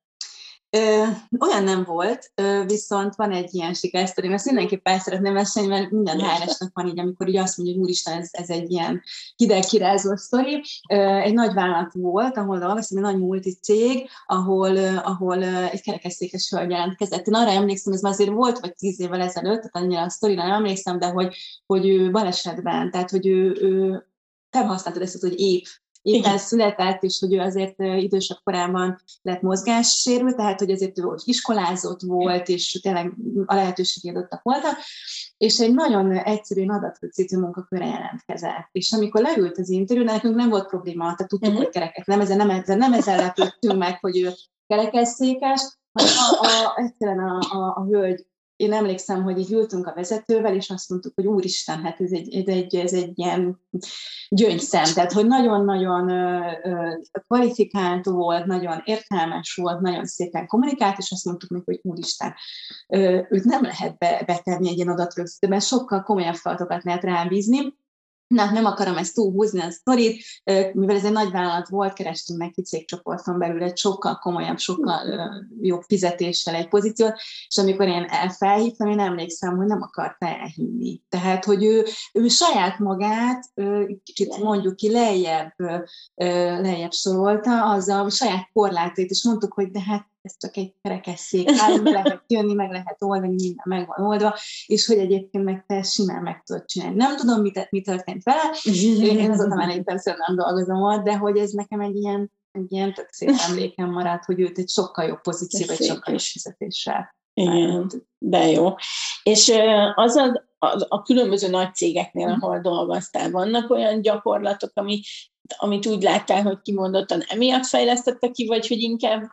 [0.69, 1.03] Ö,
[1.39, 5.91] olyan nem volt, ö, viszont van egy ilyen sikersztori, ezt mindenképp el szeretném mesélni, mert
[5.91, 9.01] minden hr van így, amikor így azt mondja, hogy úristen, ez, ez egy ilyen
[9.35, 10.63] hideg kirázó sztori.
[10.89, 16.49] Ö, egy nagy vállalat volt, ahol dolgoztam, egy nagy multi cég, ahol, ahol egy kerekesszékes
[16.49, 17.27] hölgy jelentkezett.
[17.27, 20.43] Én arra emlékszem, ez már azért volt, vagy tíz évvel ezelőtt, tehát annyira a sztorira
[20.43, 24.05] nem emlékszem, de hogy, hogy ő balesetben, tehát hogy ő, ő
[24.55, 25.65] te használtad ezt, hogy épp
[26.01, 32.01] éppen született, és hogy ő azért idősebb korában lett mozgássérült, tehát hogy azért ő iskolázott
[32.01, 33.13] volt, és tényleg
[33.45, 34.77] a lehetőségé adottak voltak,
[35.37, 38.69] és egy nagyon egyszerű adatrögzítő munkakörre jelentkezett.
[38.71, 41.63] És amikor leült az interjú, nekünk nem volt probléma, tehát tudtuk, uh-huh.
[41.63, 44.33] hogy kereket, nem ezzel, nem ezzel, nem ezzel lepődtünk meg, hogy ő
[44.67, 49.93] kerekesszékes, hanem a, a, egyszerűen a, a, a hölgy én emlékszem, hogy így ültünk a
[49.93, 53.59] vezetővel, és azt mondtuk, hogy úristen, hát ez egy, ez egy, ez egy ilyen
[54.29, 56.07] gyöngyszem, tehát hogy nagyon-nagyon
[57.11, 62.33] kvalifikált volt, nagyon értelmes volt, nagyon szépen kommunikált, és azt mondtuk neki, hogy úristen,
[63.29, 67.73] őt nem lehet be, betenni egy ilyen adatrögzítőben, sokkal komolyabb feladatokat lehet rábízni,
[68.27, 70.23] Na, nem akarom ezt túlhúzni a sztorit,
[70.73, 74.99] mivel ez egy nagy vállalat volt, kerestünk neki cégcsoporton belül egy sokkal komolyabb, sokkal
[75.61, 77.15] jobb fizetéssel egy pozíciót,
[77.47, 78.07] és amikor én
[78.37, 81.01] felhívtam, én emlékszem, hogy nem akarta elhinni.
[81.09, 83.43] Tehát, hogy ő, ő saját magát
[84.03, 85.55] kicsit mondjuk ki lejjebb,
[86.61, 91.45] lejjebb sorolta, azzal a saját korlátait, és mondtuk, hogy de hát ez csak egy kerekesszék,
[91.45, 95.81] meg lehet jönni, meg lehet oldani, minden meg van oldva, és hogy egyébként meg te
[95.81, 96.95] simán meg tudod csinálni.
[96.95, 98.55] Nem tudom, mi, mi történt vele,
[99.01, 102.71] én azóta már egy persze nem dolgozom ott, de hogy ez nekem egy ilyen, egy
[102.71, 107.15] ilyen tök szép emlékem maradt, hogy őt egy sokkal jobb pozíció, vagy sokkal jobb fizetéssel.
[107.33, 108.75] Igen, de jó.
[109.23, 109.53] És
[109.95, 115.01] az a, a, a különböző nagy cégeknél, ahol dolgoztál, vannak olyan gyakorlatok, ami,
[115.57, 119.23] amit úgy láttál, hogy kimondottan emiatt fejlesztette ki, vagy hogy inkább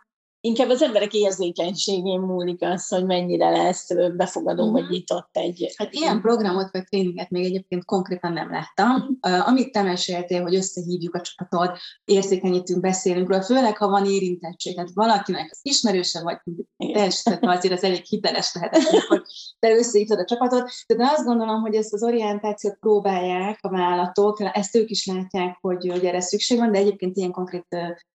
[0.45, 4.81] inkább az emberek érzékenységén múlik az, hogy mennyire lesz befogadó uh-huh.
[4.81, 5.75] vagy nyitott egy...
[5.77, 9.19] Hát ilyen programot vagy tréninget még egyébként konkrétan nem láttam.
[9.21, 14.91] Amit te meséltél, hogy összehívjuk a csapatot, érzékenyítünk, beszélünk róla, főleg ha van érintettség, tehát
[14.95, 16.39] valakinek az ismerőse vagy
[16.77, 18.77] te tehát azért az elég hiteles lehet,
[19.09, 19.23] hogy
[19.59, 24.77] te összehívtad a csapatot, de azt gondolom, hogy ezt az orientációt próbálják a vállalatok, ezt
[24.77, 27.67] ők is látják, hogy, hogy erre szükség van, de egyébként ilyen konkrét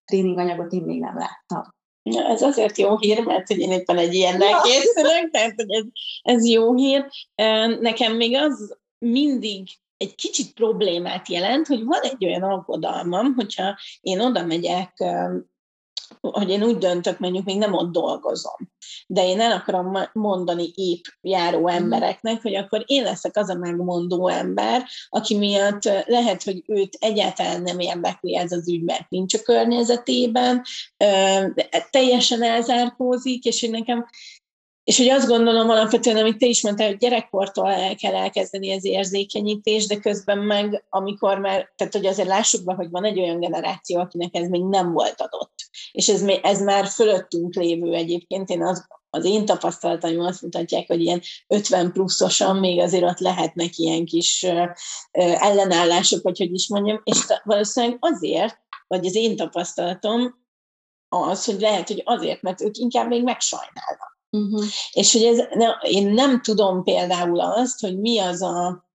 [0.06, 1.76] tréninganyagot én még nem láttam.
[2.12, 4.62] Ja, ez azért jó hír, mert hogy én éppen egy ilyennel ja.
[4.62, 5.84] készülök, tehát hogy ez,
[6.22, 7.06] ez jó hír.
[7.80, 9.68] Nekem még az mindig
[9.98, 15.04] egy kicsit problémát jelent, hogy van egy olyan aggodalmam, hogyha én oda megyek
[16.20, 18.72] hogy én úgy döntök, mondjuk még nem ott dolgozom,
[19.08, 21.68] de én el akarom mondani épp járó mhm.
[21.68, 27.62] embereknek, hogy akkor én leszek az a megmondó ember, aki miatt lehet, hogy őt egyáltalán
[27.62, 30.62] nem érdekli ez az ügy, mert nincs a környezetében,
[31.90, 34.06] teljesen elzárkózik, és hogy nekem
[34.88, 38.86] és hogy azt gondolom alapvetően, amit te is mondtál, hogy gyerekkortól el kell elkezdeni az
[38.86, 43.40] érzékenyítés, de közben meg, amikor már, tehát hogy azért lássuk be, hogy van egy olyan
[43.40, 45.54] generáció, akinek ez még nem volt adott.
[45.92, 48.50] És ez, ez már fölöttünk lévő egyébként.
[48.50, 53.78] Én az, az én tapasztalataim azt mutatják, hogy ilyen 50 pluszosan még azért ott lehetnek
[53.78, 54.46] ilyen kis
[55.12, 60.46] ellenállások, vagy hogy is mondjam, és valószínűleg azért, vagy az én tapasztalatom
[61.10, 64.64] az, hogy lehet, hogy azért, mert ők inkább még megsajnálnak Uh-huh.
[64.92, 68.86] És hogy ez, ne, én nem tudom például azt, hogy mi az a,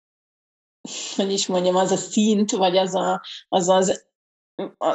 [1.16, 4.10] hogy is mondjam, az a szint, vagy az a, az, az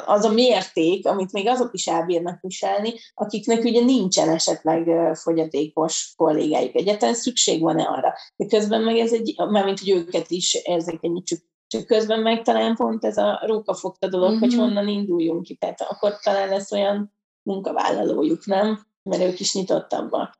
[0.05, 6.75] az a mérték, amit még azok is elbírnak viselni, akiknek ugye nincsen esetleg fogyatékos kollégájuk.
[6.75, 8.13] Egyáltalán szükség van-e arra?
[8.36, 13.05] De közben meg ez egy, mármint, hogy őket is érzékenyítsük, csak közben meg talán pont
[13.05, 14.39] ez a rókafogta dolog, uh-huh.
[14.39, 14.62] hogy mhm.
[14.62, 15.55] honnan induljunk ki.
[15.55, 18.86] Tehát akkor talán lesz olyan munkavállalójuk, nem?
[19.08, 20.34] Mert ők is nyitottabbak.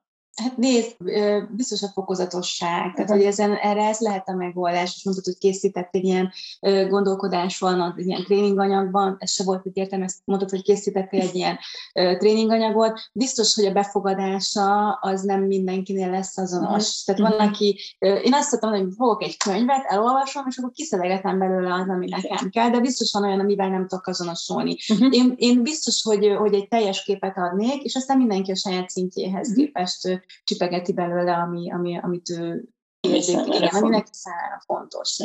[0.43, 0.95] Hát nézd,
[1.52, 6.04] biztos a fokozatosság, tehát hogy ezen, erre ez lehet a megoldás, és mondtad, hogy készítettél
[6.04, 6.32] ilyen
[6.89, 11.58] gondolkodás van, egy ilyen tréninganyagban, ez se volt értem, ezt mondtad, hogy készítettél egy ilyen
[12.17, 17.06] tréninganyagot, biztos, hogy a befogadása az nem mindenkinél lesz azonos.
[17.06, 17.15] Uh-huh.
[17.15, 21.73] Tehát van, aki, én azt szoktam hogy fogok egy könyvet, elolvasom, és akkor kiszelegetem belőle
[21.73, 24.78] az, ami nekem kell, de biztos van olyan, amivel nem tudok azonosulni.
[24.89, 25.08] Uh-huh.
[25.12, 29.50] Én, én biztos, hogy, hogy egy teljes képet adnék, és aztán mindenki a saját szintjéhez
[29.50, 29.63] uh-huh.
[29.63, 32.63] képest csipegeti belőle, ami, ami, amit ő
[33.13, 35.17] igen, ami neki számára fontos.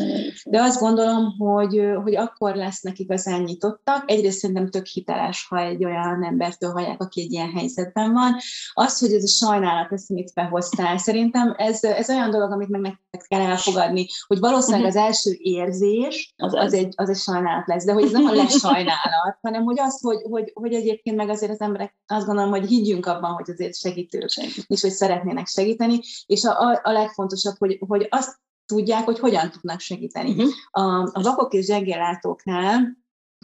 [0.45, 4.05] De azt gondolom, hogy, hogy akkor lesznek igazán nyitottak.
[4.07, 8.37] Egyrészt szerintem tök hiteles, ha egy olyan embertől hallják, aki egy ilyen helyzetben van.
[8.73, 12.81] Az, hogy ez a sajnálat, ezt mit behoztál, szerintem ez, ez olyan dolog, amit meg
[12.81, 17.85] nektek kell elfogadni, hogy valószínűleg az első érzés az, az, egy, az egy sajnálat lesz,
[17.85, 21.53] de hogy ez nem a lesajnálat, hanem hogy az, hogy, hogy, hogy egyébként meg azért
[21.53, 24.31] az emberek azt gondolom, hogy higgyünk abban, hogy azért segítők,
[24.67, 29.51] és hogy szeretnének segíteni, és a, a, a legfontosabb, hogy, hogy azt tudják, hogy hogyan
[29.51, 30.31] tudnak segíteni.
[30.31, 30.51] Uh-huh.
[30.71, 33.01] A, a vakok és zsengéllátóknál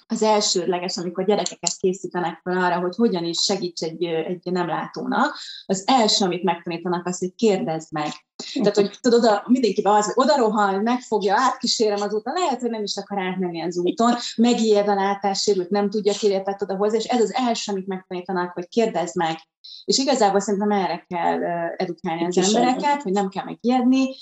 [0.06, 5.38] az elsődleges, amikor gyerekeket készítenek fel arra, hogy hogyan is segíts egy, egy nem látónak,
[5.66, 8.12] az első, amit megtanítanak, az, hogy kérdezd meg.
[8.52, 12.70] Tehát, hogy tudod, oda, mindenkiben az, hogy oda rohan, megfogja, átkísérem az úton, lehet, hogy
[12.70, 17.20] nem is akar átmenni az úton, megijed a látássérült, nem tudja kérjetet odahozni, és ez
[17.20, 19.36] az első, amit megtanítanak, hogy kérdezd meg,
[19.84, 21.42] és igazából szerintem erre kell
[21.76, 24.14] edukálni az embereket, hogy nem kell megijedni.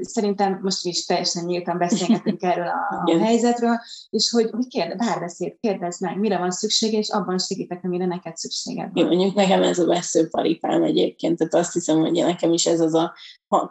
[0.00, 5.56] Szerintem most is teljesen nyíltan beszélgetünk erről a, a helyzetről, és hogy, hogy kérde, bárbeszéd,
[5.60, 9.06] kérdezd meg, mire van szüksége, és abban segítek, amire neked szükséged van.
[9.06, 13.14] mondjuk nekem ez a veszőparipám egyébként, tehát azt hiszem, hogy nekem is ez az a,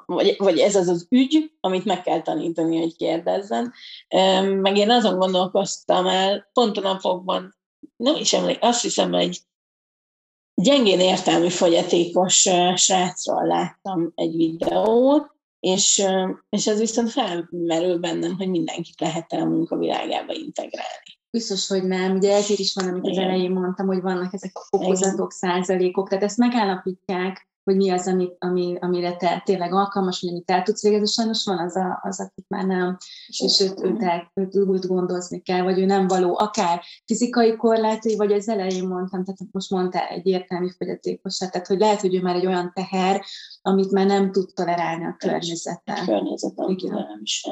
[0.06, 3.74] vagy, vagy ez az az ügy, amit meg kell tanítani, hogy kérdezzen.
[4.62, 7.56] Meg én azon gondolkoztam el, pont a napokban,
[7.96, 9.40] nem is emlék, azt hiszem, egy
[10.56, 16.06] gyengén értelmi fogyatékos srácról láttam egy videót, és,
[16.50, 21.20] és ez viszont felmerül bennem, hogy mindenkit lehet el a munkavilágába integrálni.
[21.30, 22.16] Biztos, hogy nem.
[22.16, 26.24] Ugye ezért is van, amit az elején mondtam, hogy vannak ezek a fokozatok, százalékok, tehát
[26.24, 30.84] ezt megállapítják hogy mi az, ami, ami, amire te tényleg alkalmas, vagy amit el tudsz
[30.84, 32.98] végezni, sajnos van az, a, az akit már nem,
[33.28, 38.16] és őt, őt, el, őt úgy gondozni kell, vagy ő nem való, akár fizikai korlátai,
[38.16, 42.22] vagy az elején mondtam, tehát most mondta egy értelmi fogyatékosát, tehát hogy lehet, hogy ő
[42.22, 43.24] már egy olyan teher,
[43.62, 45.96] amit már nem tud tolerálni a környezettel.
[45.96, 47.46] A környezetem nem is.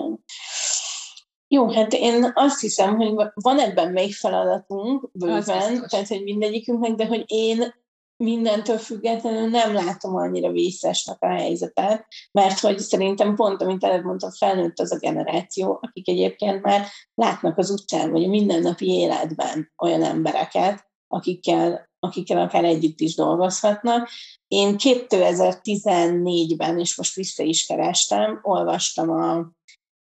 [1.54, 7.06] Jó, hát én azt hiszem, hogy van ebben még feladatunk bőven, tehát hogy mindegyikünknek, de
[7.06, 7.74] hogy én
[8.22, 14.32] mindentől függetlenül nem látom annyira vészesnek a helyzetet, mert hogy szerintem pont, amit előbb mondtam,
[14.32, 20.04] felnőtt az a generáció, akik egyébként már látnak az utcán, vagy a mindennapi életben olyan
[20.04, 24.10] embereket, akikkel, akikkel akár együtt is dolgozhatnak.
[24.48, 29.52] Én 2014-ben, és most vissza is kerestem, olvastam a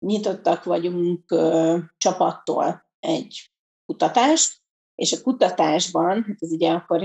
[0.06, 3.50] Nyitottak vagyunk ö, csapattól egy
[3.86, 4.58] kutatást,
[4.94, 7.02] és a kutatásban, hát ez ugye akkor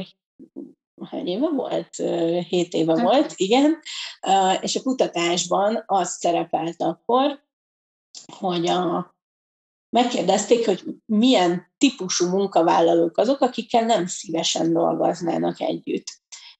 [1.03, 1.95] hány éve volt?
[2.47, 3.01] Hét éve hát.
[3.01, 3.79] volt, igen.
[4.61, 7.43] És a kutatásban az szerepelt akkor,
[8.37, 9.15] hogy a,
[9.89, 16.07] megkérdezték, hogy milyen típusú munkavállalók azok, akikkel nem szívesen dolgoznának együtt.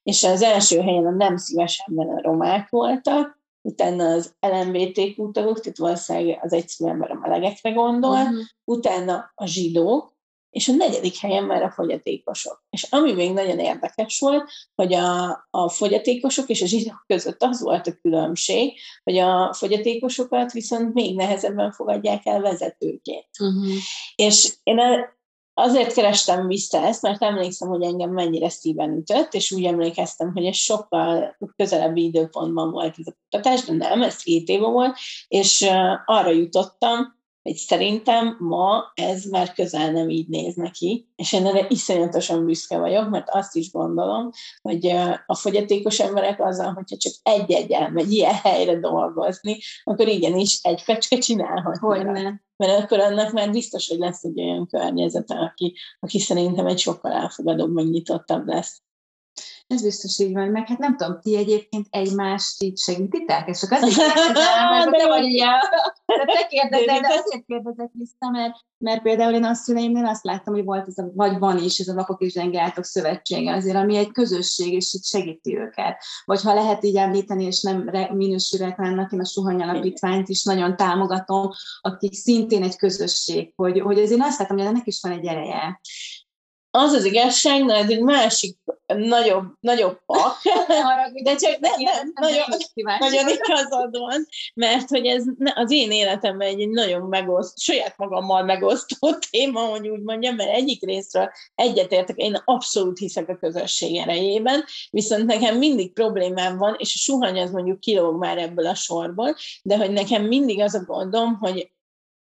[0.03, 5.77] És az első helyen a nem szívesen a romák voltak, utána az LMBTQ tagok, tehát
[5.77, 8.37] valószínűleg az egyszerű ember a melegekre gondol, uh-huh.
[8.63, 10.14] utána a zsidók,
[10.55, 12.63] és a negyedik helyen már a fogyatékosok.
[12.69, 17.61] És ami még nagyon érdekes volt, hogy a, a fogyatékosok és a zsidók között az
[17.61, 23.29] volt a különbség, hogy a fogyatékosokat viszont még nehezebben fogadják el vezetőként.
[23.39, 23.73] Uh-huh.
[24.15, 24.79] És én
[25.53, 30.45] azért kerestem vissza ezt, mert emlékszem, hogy engem mennyire szíven ütött, és úgy emlékeztem, hogy
[30.45, 35.69] ez sokkal közelebbi időpontban volt ez a kutatás, de nem, ez 7 éve volt, és
[36.05, 41.65] arra jutottam, hogy szerintem ma ez már közel nem így néz neki, és én erre
[41.69, 44.29] iszonyatosan büszke vagyok, mert azt is gondolom,
[44.62, 44.86] hogy
[45.25, 51.17] a fogyatékos emberek azzal, hogyha csak egy-egy elmegy ilyen helyre dolgozni, akkor igenis egy fecske
[51.17, 51.77] csinálhat.
[51.77, 52.43] Hogyne.
[52.58, 57.12] Mert akkor annak már biztos, hogy lesz egy olyan környezete, aki, aki szerintem egy sokkal
[57.12, 58.81] elfogadóbb, megnyitottabb lesz.
[59.67, 63.47] Ez biztos így van, meg hát nem tudom, ti egyébként egymást így segítitek?
[63.47, 65.27] És csak azért kérdezem, mert te vagy
[66.05, 70.53] de te kérdezed, de azért kérdezek vissza, mert, mert például én a szüleimnél azt láttam,
[70.53, 73.97] hogy volt ez a, vagy van is ez a Vakok és Zsengátok Szövetsége azért, ami
[73.97, 76.03] egy közösség, és itt segíti őket.
[76.25, 80.75] Vagy ha lehet így említeni, és nem minősű reklámnak, én a Suhany Alapítványt is nagyon
[80.75, 81.49] támogatom,
[81.81, 85.79] akik szintén egy közösség, hogy, hogy azért azt látom, hogy ennek is van egy ereje
[86.75, 90.38] az az igazság, na ez egy másik nagyobb, nagyobb pak,
[91.23, 92.45] de csak nem, nem, nagyon,
[92.99, 99.13] nagyon igazad van, mert hogy ez az én életemben egy nagyon megoszt, saját magammal megosztó
[99.29, 105.25] téma, hogy úgy mondjam, mert egyik részről egyetértek, én abszolút hiszek a közösség erejében, viszont
[105.25, 109.77] nekem mindig problémám van, és a suhany az mondjuk kilóg már ebből a sorból, de
[109.77, 111.71] hogy nekem mindig az a gondom, hogy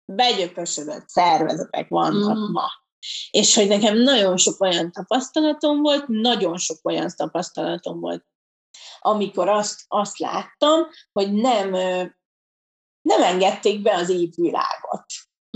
[0.05, 2.51] begyöpösödött szervezetek vannak mm.
[2.51, 2.85] ma
[3.31, 8.25] és hogy nekem nagyon sok olyan tapasztalatom volt, nagyon sok olyan tapasztalatom volt,
[8.99, 11.69] amikor azt, azt láttam, hogy nem,
[13.01, 15.05] nem engedték be az évvilágot.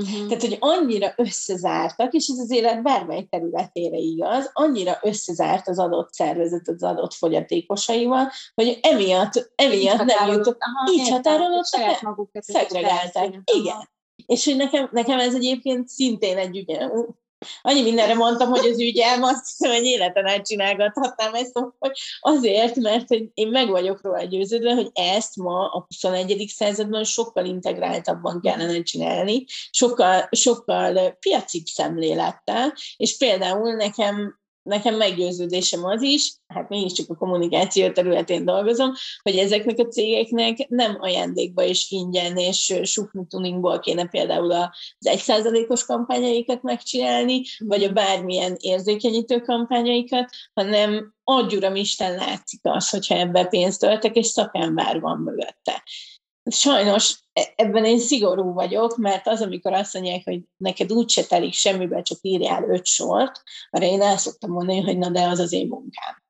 [0.01, 0.27] Uh-huh.
[0.27, 6.13] Tehát, hogy annyira összezártak, és ez az élet bármely területére igaz, annyira összezárt az adott
[6.13, 13.39] szervezet az adott fogyatékosaival, hogy emiatt, emiatt nem jutott, így határolottak, szegregálták.
[13.54, 13.89] Igen.
[14.25, 16.89] És hogy nekem, nekem ez egyébként szintén egy ugye,
[17.62, 22.75] annyi mindenre mondtam, hogy az ügyem, azt hiszem, hogy életen át csinálgathatnám ezt, hogy azért,
[22.75, 26.45] mert én meg vagyok róla győződve, hogy ezt ma a 21.
[26.56, 36.02] században sokkal integráltabban kellene csinálni, sokkal, sokkal piacibb szemlélettel, és például nekem nekem meggyőződésem az
[36.02, 42.38] is, hát csak a kommunikáció területén dolgozom, hogy ezeknek a cégeknek nem ajándékba és ingyen
[42.38, 51.13] és sukni tuningból kéne például az egyszázalékos kampányaikat megcsinálni, vagy a bármilyen érzékenyítő kampányaikat, hanem
[51.24, 55.84] adjuram Isten látszik az, hogyha ebbe pénzt töltek, és szakember van mögötte.
[56.49, 61.54] Sajnos e- ebben én szigorú vagyok, mert az, amikor azt mondják, hogy neked úgyse telik
[61.54, 65.51] semmibe, csak írjál öt sort, arra én el szoktam mondani, hogy na de az az
[65.51, 66.23] én munkám.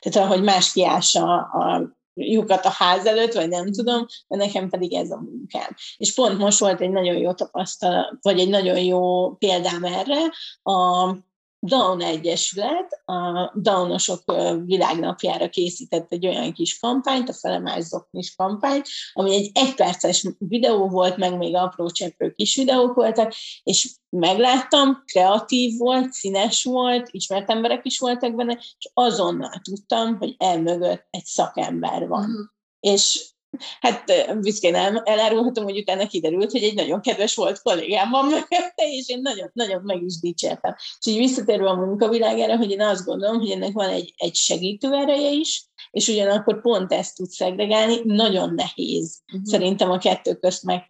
[0.00, 4.94] Tehát ahogy más kiássa a lyukat a ház előtt, vagy nem tudom, de nekem pedig
[4.94, 5.76] ez a munkám.
[5.96, 10.20] És pont most volt egy nagyon jó tapasztalat, vagy egy nagyon jó példám erre,
[10.62, 11.14] a
[11.60, 14.22] Down Egyesület a Downosok
[14.64, 21.16] világnapjára készített egy olyan kis kampányt, a Felemás Zoknis kampányt, ami egy egyperces videó volt,
[21.16, 27.84] meg még apró cseprő kis videók voltak, és megláttam, kreatív volt, színes volt, ismert emberek
[27.84, 32.24] is voltak benne, és azonnal tudtam, hogy elmögött egy szakember van.
[32.24, 32.46] Uh-huh.
[32.80, 33.36] És
[33.80, 34.04] Hát
[34.40, 39.08] büszkén el, elárulhatom, hogy utána kiderült, hogy egy nagyon kedves volt kollégám van mögötte, és
[39.08, 40.74] én nagyon, nagyon meg is dicsértem.
[40.98, 44.92] És így visszatérve a munkavilágára, hogy én azt gondolom, hogy ennek van egy, egy segítő
[44.92, 49.44] ereje is, és ugyanakkor pont ezt tud szegregálni, nagyon nehéz uh-huh.
[49.44, 50.82] szerintem a kettő közt meg,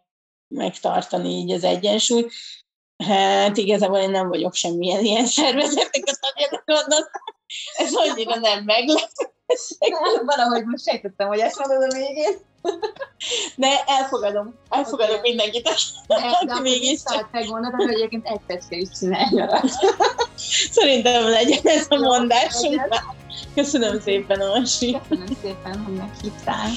[0.48, 2.32] megtartani így az egyensúlyt.
[3.04, 7.08] Hát igazából én nem vagyok semmilyen ilyen szervezetnek a tagja,
[7.76, 9.10] ez annyira nem meglep
[10.36, 12.36] Valahogy most sejtettem, hogy ezt mondod a végén.
[13.56, 14.54] De elfogadom.
[14.68, 15.30] Elfogadom okay.
[15.30, 15.68] mindenkit,
[16.06, 17.28] aki mégis csak.
[17.32, 19.62] Te gondolod, hogy egyébként egy pecske is csinálja.
[20.78, 22.80] Szerintem legyen ez a mondásunk.
[23.54, 24.98] Köszönöm szépen, Orsi.
[25.08, 26.70] Köszönöm szépen, hogy meghívtál.